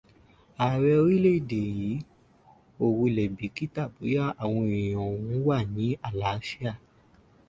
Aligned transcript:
Ààrè 0.65 0.91
orílẹ̀-èdè 1.03 1.61
yí 1.79 1.91
ò 2.83 2.85
wulẹ̀ 2.97 3.27
bìkítà 3.37 3.83
bóyá 3.93 4.23
àwọn 4.43 4.63
èèyàn 4.77 5.07
òun 5.11 5.27
wà 5.47 5.57
ní 5.75 5.85
àlááfíà. 6.07 6.71